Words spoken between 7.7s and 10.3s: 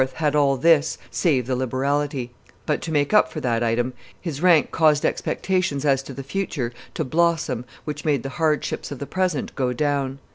which made the hardships of the present go down.